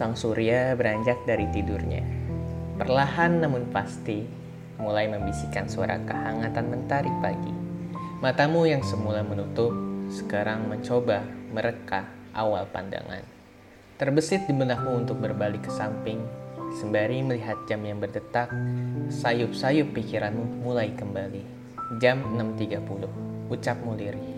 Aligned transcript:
Sang 0.00 0.16
surya 0.16 0.72
beranjak 0.80 1.28
dari 1.28 1.44
tidurnya. 1.52 2.00
Perlahan 2.80 3.44
namun 3.44 3.68
pasti 3.68 4.24
mulai 4.80 5.04
membisikkan 5.12 5.68
suara 5.68 6.00
kehangatan 6.00 6.72
mentari 6.72 7.12
pagi. 7.20 7.52
Matamu 8.24 8.64
yang 8.64 8.80
semula 8.80 9.20
menutup 9.20 9.76
sekarang 10.08 10.72
mencoba 10.72 11.20
mereka 11.52 12.08
awal 12.32 12.64
pandangan. 12.72 13.20
Terbesit 14.00 14.48
di 14.48 14.56
benakmu 14.56 15.04
untuk 15.04 15.20
berbalik 15.20 15.68
ke 15.68 15.72
samping, 15.76 16.24
sembari 16.80 17.20
melihat 17.20 17.60
jam 17.68 17.84
yang 17.84 18.00
berdetak, 18.00 18.48
sayup-sayup 19.12 19.92
pikiranmu 19.92 20.64
mulai 20.64 20.96
kembali. 20.96 21.44
Jam 22.00 22.24
6.30, 22.40 23.52
ucapmu 23.52 24.00
lirih. 24.00 24.32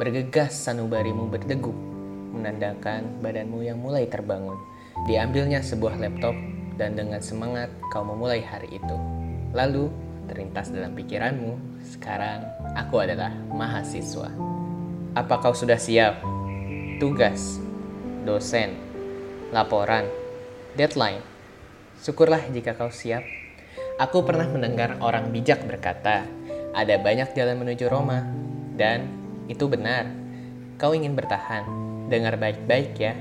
Bergegas 0.00 0.56
sanubarimu 0.56 1.28
berdegup, 1.28 1.76
menandakan 2.32 3.20
badanmu 3.20 3.68
yang 3.68 3.76
mulai 3.76 4.08
terbangun. 4.08 4.77
Diambilnya 5.06 5.62
sebuah 5.62 6.00
laptop 6.00 6.34
dan 6.74 6.98
dengan 6.98 7.22
semangat 7.22 7.70
kau 7.92 8.02
memulai 8.02 8.42
hari 8.42 8.80
itu. 8.80 8.96
Lalu 9.54 9.92
terlintas 10.26 10.70
dalam 10.74 10.94
pikiranmu, 10.94 11.82
sekarang 11.82 12.44
aku 12.74 13.02
adalah 13.02 13.32
mahasiswa. 13.50 14.30
Apa 15.14 15.40
kau 15.42 15.56
sudah 15.56 15.78
siap? 15.78 16.20
Tugas, 16.98 17.62
dosen, 18.26 18.76
laporan, 19.50 20.04
deadline. 20.76 21.24
Syukurlah 21.98 22.44
jika 22.52 22.76
kau 22.76 22.92
siap. 22.92 23.24
Aku 23.98 24.22
pernah 24.22 24.46
mendengar 24.46 25.02
orang 25.02 25.34
bijak 25.34 25.66
berkata, 25.66 26.22
ada 26.70 26.94
banyak 27.02 27.34
jalan 27.34 27.58
menuju 27.58 27.90
Roma, 27.90 28.22
dan 28.78 29.10
itu 29.50 29.66
benar. 29.66 30.06
Kau 30.78 30.94
ingin 30.94 31.18
bertahan, 31.18 31.66
dengar 32.06 32.38
baik-baik 32.38 32.94
ya. 32.94 33.18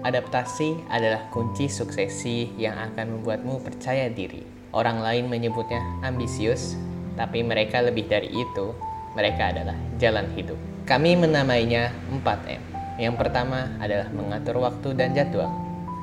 Adaptasi 0.00 0.88
adalah 0.88 1.28
kunci 1.28 1.68
suksesi 1.68 2.56
yang 2.56 2.72
akan 2.72 3.20
membuatmu 3.20 3.60
percaya 3.60 4.08
diri. 4.08 4.40
Orang 4.72 5.04
lain 5.04 5.28
menyebutnya 5.28 5.84
ambisius, 6.00 6.72
tapi 7.20 7.44
mereka 7.44 7.84
lebih 7.84 8.08
dari 8.08 8.32
itu. 8.32 8.72
Mereka 9.12 9.52
adalah 9.52 9.76
jalan 10.00 10.24
hidup. 10.32 10.56
Kami 10.88 11.20
menamainya 11.20 11.92
4M. 12.08 12.62
Yang 12.96 13.14
pertama 13.20 13.76
adalah 13.76 14.08
mengatur 14.08 14.56
waktu 14.64 14.96
dan 14.96 15.12
jadwal. 15.12 15.52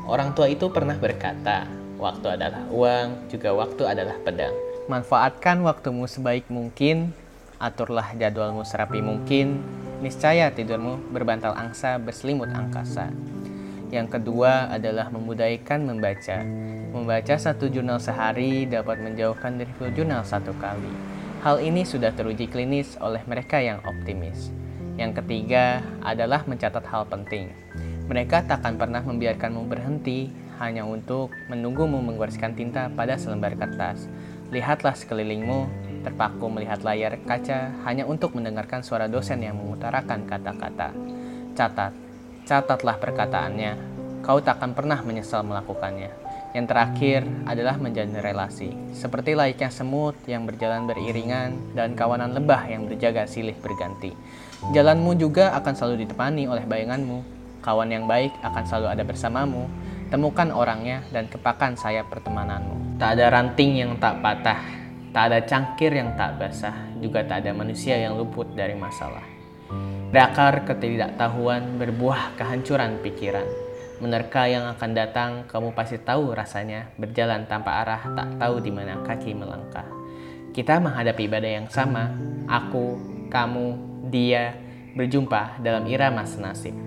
Orang 0.06 0.38
tua 0.38 0.46
itu 0.46 0.70
pernah 0.70 0.94
berkata, 0.94 1.66
waktu 1.98 2.38
adalah 2.38 2.70
uang, 2.70 3.34
juga 3.34 3.50
waktu 3.58 3.82
adalah 3.82 4.14
pedang. 4.22 4.54
Manfaatkan 4.86 5.66
waktumu 5.66 6.06
sebaik 6.06 6.46
mungkin, 6.54 7.18
aturlah 7.58 8.14
jadwalmu 8.14 8.62
serapi 8.62 9.02
mungkin, 9.02 9.66
niscaya 10.06 10.54
tidurmu 10.54 11.10
berbantal 11.10 11.58
angsa 11.58 11.98
berselimut 11.98 12.54
angkasa. 12.54 13.10
Yang 13.88 14.20
kedua 14.20 14.68
adalah 14.68 15.08
memudahkan 15.08 15.80
membaca. 15.80 16.44
Membaca 16.92 17.36
satu 17.40 17.72
jurnal 17.72 18.04
sehari 18.04 18.68
dapat 18.68 19.00
menjauhkan 19.00 19.56
dari 19.56 19.72
flu 19.80 19.88
jurnal 19.96 20.28
satu 20.28 20.52
kali. 20.60 20.92
Hal 21.46 21.64
ini 21.64 21.88
sudah 21.88 22.12
teruji 22.12 22.52
klinis 22.52 23.00
oleh 23.00 23.24
mereka 23.24 23.64
yang 23.64 23.80
optimis. 23.88 24.52
Yang 24.98 25.24
ketiga 25.24 25.86
adalah 26.04 26.44
mencatat 26.44 26.84
hal 26.90 27.08
penting. 27.08 27.54
Mereka 28.10 28.50
takkan 28.50 28.76
pernah 28.76 29.00
membiarkanmu 29.06 29.70
berhenti 29.70 30.32
hanya 30.58 30.84
untuk 30.84 31.30
menunggumu 31.48 32.02
menggoreskan 32.02 32.58
tinta 32.58 32.90
pada 32.92 33.16
selembar 33.16 33.54
kertas. 33.56 34.10
Lihatlah 34.50 34.96
sekelilingmu, 34.96 35.70
terpaku 36.02 36.48
melihat 36.50 36.82
layar 36.82 37.20
kaca 37.28 37.72
hanya 37.86 38.08
untuk 38.08 38.34
mendengarkan 38.34 38.82
suara 38.82 39.06
dosen 39.06 39.44
yang 39.44 39.60
mengutarakan 39.60 40.24
kata-kata. 40.26 40.96
Catat, 41.54 41.94
Catatlah 42.48 42.96
perkataannya, 42.96 43.76
kau 44.24 44.40
takkan 44.40 44.72
pernah 44.72 45.04
menyesal 45.04 45.44
melakukannya. 45.44 46.16
Yang 46.56 46.66
terakhir 46.72 47.28
adalah 47.44 47.76
menjalin 47.76 48.24
relasi, 48.24 48.72
seperti 48.96 49.36
layaknya 49.36 49.68
semut 49.68 50.16
yang 50.32 50.48
berjalan 50.48 50.88
beriringan 50.88 51.76
dan 51.76 51.92
kawanan 51.92 52.32
lebah 52.32 52.64
yang 52.72 52.88
berjaga 52.88 53.28
silih 53.28 53.52
berganti. 53.60 54.16
Jalanmu 54.72 55.20
juga 55.20 55.52
akan 55.60 55.74
selalu 55.76 56.08
ditemani 56.08 56.48
oleh 56.48 56.64
bayanganmu. 56.64 57.20
Kawan 57.60 57.92
yang 57.92 58.08
baik 58.08 58.32
akan 58.40 58.64
selalu 58.64 58.88
ada 58.96 59.04
bersamamu. 59.04 59.68
Temukan 60.08 60.48
orangnya 60.56 61.04
dan 61.12 61.28
kepakan 61.28 61.76
sayap 61.76 62.08
pertemananmu. 62.08 62.96
Tak 62.96 63.20
ada 63.20 63.28
ranting 63.28 63.76
yang 63.76 64.00
tak 64.00 64.24
patah, 64.24 64.64
tak 65.12 65.36
ada 65.36 65.44
cangkir 65.44 65.92
yang 65.92 66.16
tak 66.16 66.40
basah, 66.40 66.96
juga 67.04 67.28
tak 67.28 67.44
ada 67.44 67.52
manusia 67.52 68.00
yang 68.00 68.16
luput 68.16 68.48
dari 68.56 68.72
masalah. 68.72 69.37
Berakar 70.08 70.64
ketidaktahuan 70.64 71.76
berbuah 71.76 72.40
kehancuran 72.40 73.04
pikiran. 73.04 73.44
Menerka 74.00 74.48
yang 74.48 74.70
akan 74.72 74.92
datang, 74.94 75.32
kamu 75.50 75.76
pasti 75.76 76.00
tahu 76.00 76.32
rasanya 76.32 76.94
berjalan 76.96 77.50
tanpa 77.50 77.84
arah, 77.84 78.02
tak 78.14 78.40
tahu 78.40 78.62
di 78.64 78.72
mana 78.72 79.04
kaki 79.04 79.34
melangkah. 79.36 79.84
Kita 80.54 80.80
menghadapi 80.80 81.26
badai 81.28 81.60
yang 81.60 81.68
sama, 81.68 82.14
aku, 82.46 82.96
kamu, 83.28 83.68
dia, 84.08 84.56
berjumpa 84.96 85.60
dalam 85.60 85.84
irama 85.90 86.24
senasib. 86.24 86.78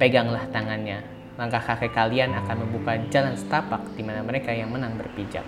Peganglah 0.00 0.48
tangannya, 0.48 1.04
langkah 1.36 1.60
kaki 1.60 1.92
kalian 1.92 2.32
akan 2.32 2.64
membuka 2.64 2.96
jalan 3.12 3.36
setapak 3.36 3.84
di 3.98 4.02
mana 4.06 4.24
mereka 4.24 4.54
yang 4.54 4.72
menang 4.72 4.96
berpijak. 4.96 5.44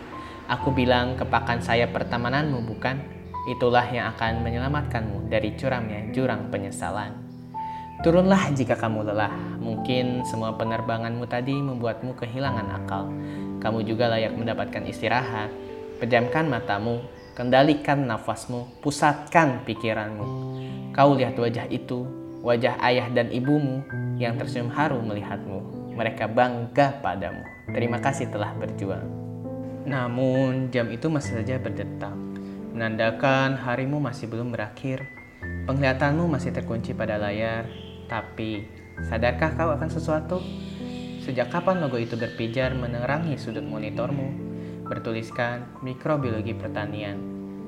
Aku 0.50 0.75
bilang 0.75 1.16
kepakan 1.16 1.62
saya 1.62 1.88
pertemananmu 1.88 2.66
bukan? 2.66 3.22
Itulah 3.42 3.91
yang 3.91 4.14
akan 4.14 4.47
menyelamatkanmu 4.47 5.26
dari 5.26 5.58
curamnya 5.58 6.14
jurang 6.14 6.47
penyesalan. 6.54 7.10
Turunlah 8.06 8.54
jika 8.54 8.78
kamu 8.78 9.10
lelah. 9.10 9.34
Mungkin 9.58 10.22
semua 10.22 10.54
penerbanganmu 10.54 11.26
tadi 11.26 11.54
membuatmu 11.54 12.14
kehilangan 12.14 12.66
akal. 12.82 13.10
Kamu 13.58 13.82
juga 13.82 14.10
layak 14.14 14.38
mendapatkan 14.38 14.86
istirahat. 14.86 15.50
Pejamkan 15.98 16.47
matamu, 16.50 17.02
kendalikan 17.34 18.06
nafasmu, 18.06 18.82
pusatkan 18.82 19.62
pikiranmu. 19.66 20.26
Kau 20.94 21.14
lihat 21.14 21.34
wajah 21.38 21.66
itu, 21.70 22.06
wajah 22.42 22.78
ayah 22.82 23.06
dan 23.10 23.31
ibumu 23.31 23.82
yang 24.19 24.38
tersenyum 24.38 24.70
haru 24.70 24.98
melihatmu. 25.02 25.91
Mereka 25.98 26.31
bangga 26.31 26.98
padamu. 27.02 27.42
Terima 27.70 27.98
kasih 27.98 28.31
telah 28.31 28.54
berjuang. 28.54 29.06
Namun, 29.82 30.70
jam 30.75 30.91
itu 30.91 31.06
masih 31.10 31.42
saja 31.42 31.58
berdetak 31.58 32.31
menandakan 32.72 33.60
harimu 33.60 34.00
masih 34.00 34.33
belum 34.33 34.49
berakhir. 34.49 35.05
Penglihatanmu 35.69 36.25
masih 36.25 36.56
terkunci 36.56 36.97
pada 36.97 37.21
layar, 37.21 37.69
tapi 38.09 38.65
sadarkah 39.12 39.53
kau 39.53 39.71
akan 39.77 39.91
sesuatu? 39.93 40.41
Sejak 41.21 41.53
kapan 41.53 41.84
logo 41.84 42.00
itu 42.00 42.16
berpijar 42.16 42.72
menerangi 42.72 43.37
sudut 43.37 43.62
monitormu? 43.62 44.50
Bertuliskan 44.88 45.84
mikrobiologi 45.84 46.56
pertanian. 46.56 47.21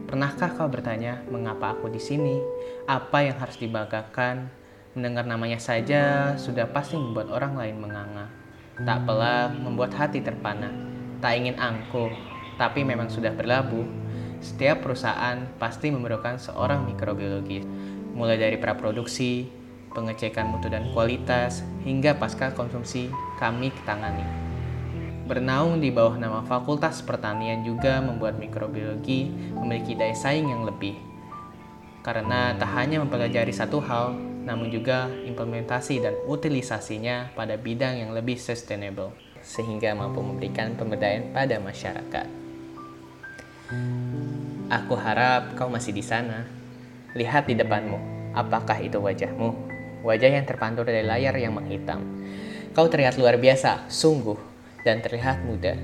Pernahkah 0.08 0.56
kau 0.56 0.72
bertanya 0.72 1.20
mengapa 1.28 1.76
aku 1.76 1.92
di 1.92 2.00
sini? 2.00 2.40
Apa 2.88 3.28
yang 3.28 3.36
harus 3.36 3.60
dibanggakan? 3.60 4.48
Mendengar 4.96 5.28
namanya 5.28 5.60
saja 5.60 6.32
sudah 6.40 6.70
pasti 6.72 6.96
membuat 6.96 7.28
orang 7.28 7.54
lain 7.60 7.76
menganga. 7.76 8.26
Tak 8.80 9.04
pelak 9.04 9.52
membuat 9.54 9.92
hati 9.94 10.24
terpana. 10.24 10.72
Tak 11.20 11.32
ingin 11.38 11.56
angkuh, 11.60 12.10
tapi 12.58 12.82
memang 12.82 13.06
sudah 13.06 13.30
berlabuh 13.32 14.03
setiap 14.44 14.84
perusahaan 14.84 15.48
pasti 15.56 15.88
memerlukan 15.88 16.36
seorang 16.36 16.84
mikrobiologis, 16.84 17.64
mulai 18.12 18.36
dari 18.36 18.60
praproduksi, 18.60 19.48
pengecekan 19.96 20.52
mutu 20.52 20.68
dan 20.68 20.92
kualitas, 20.92 21.64
hingga 21.82 22.20
pasca 22.20 22.52
konsumsi 22.52 23.08
kami 23.40 23.72
tangani. 23.88 24.26
Bernaung 25.24 25.80
di 25.80 25.88
bawah 25.88 26.20
nama 26.20 26.44
Fakultas 26.44 27.00
Pertanian 27.00 27.64
juga 27.64 28.04
membuat 28.04 28.36
mikrobiologi 28.36 29.32
memiliki 29.56 29.96
daya 29.96 30.12
saing 30.12 30.52
yang 30.52 30.68
lebih. 30.68 31.00
Karena 32.04 32.52
tak 32.60 32.68
hanya 32.76 33.00
mempelajari 33.00 33.48
satu 33.48 33.80
hal, 33.80 34.12
namun 34.44 34.68
juga 34.68 35.08
implementasi 35.08 36.04
dan 36.04 36.12
utilisasinya 36.28 37.32
pada 37.32 37.56
bidang 37.56 38.04
yang 38.04 38.12
lebih 38.12 38.36
sustainable, 38.36 39.16
sehingga 39.40 39.96
mampu 39.96 40.20
memberikan 40.20 40.76
pemberdayaan 40.76 41.32
pada 41.32 41.56
masyarakat. 41.56 42.28
Aku 44.72 44.96
harap 44.96 45.52
kau 45.60 45.68
masih 45.68 45.92
di 45.92 46.00
sana. 46.00 46.48
Lihat 47.12 47.46
di 47.46 47.54
depanmu, 47.54 48.00
apakah 48.32 48.80
itu 48.80 48.96
wajahmu? 48.96 49.52
Wajah 50.00 50.30
yang 50.40 50.44
terpantul 50.48 50.88
dari 50.88 51.04
layar 51.04 51.36
yang 51.36 51.56
menghitam. 51.56 52.00
Kau 52.72 52.88
terlihat 52.88 53.20
luar 53.20 53.36
biasa, 53.36 53.88
sungguh, 53.92 54.36
dan 54.84 55.04
terlihat 55.04 55.44
muda. 55.44 55.76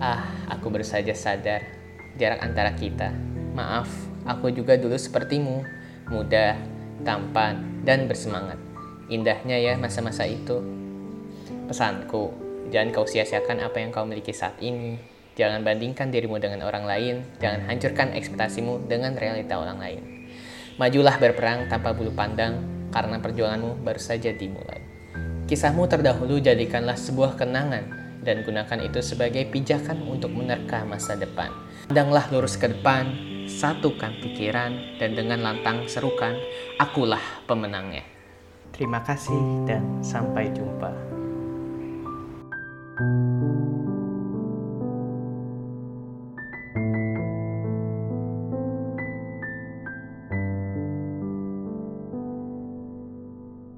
Ah, 0.00 0.30
aku 0.48 0.72
baru 0.72 0.86
saja 0.86 1.12
sadar 1.12 1.80
jarak 2.18 2.40
antara 2.42 2.74
kita. 2.74 3.12
Maaf, 3.54 3.90
aku 4.26 4.50
juga 4.50 4.78
dulu 4.78 4.96
sepertimu, 4.96 5.62
muda, 6.10 6.56
tampan, 7.02 7.82
dan 7.82 8.06
bersemangat. 8.10 8.58
Indahnya 9.10 9.58
ya 9.58 9.74
masa-masa 9.74 10.26
itu. 10.26 10.62
Pesanku, 11.66 12.30
jangan 12.70 12.94
kau 12.94 13.06
sia-siakan 13.06 13.66
apa 13.66 13.82
yang 13.82 13.90
kau 13.90 14.06
miliki 14.06 14.34
saat 14.34 14.58
ini. 14.62 15.19
Jangan 15.40 15.64
bandingkan 15.64 16.12
dirimu 16.12 16.36
dengan 16.36 16.68
orang 16.68 16.84
lain, 16.84 17.24
jangan 17.40 17.64
hancurkan 17.64 18.12
ekspektasimu 18.12 18.84
dengan 18.84 19.16
realita 19.16 19.56
orang 19.56 19.80
lain. 19.80 20.02
Majulah 20.76 21.16
berperang 21.16 21.64
tanpa 21.72 21.96
bulu 21.96 22.12
pandang, 22.12 22.60
karena 22.92 23.16
perjuanganmu 23.24 23.80
baru 23.80 23.96
saja 23.96 24.36
dimulai. 24.36 24.84
Kisahmu 25.48 25.88
terdahulu 25.88 26.44
jadikanlah 26.44 26.92
sebuah 26.92 27.40
kenangan 27.40 27.88
dan 28.20 28.44
gunakan 28.44 28.84
itu 28.84 29.00
sebagai 29.00 29.48
pijakan 29.48 30.04
untuk 30.04 30.28
menerka 30.28 30.84
masa 30.84 31.16
depan. 31.16 31.48
Pandanglah 31.88 32.28
lurus 32.28 32.60
ke 32.60 32.68
depan, 32.68 33.08
satukan 33.48 34.20
pikiran, 34.20 35.00
dan 35.00 35.16
dengan 35.16 35.40
lantang 35.40 35.88
serukan, 35.88 36.36
akulah 36.76 37.24
pemenangnya. 37.48 38.04
Terima 38.76 39.00
kasih 39.00 39.64
dan 39.64 40.04
sampai 40.04 40.52
jumpa. 40.52 40.92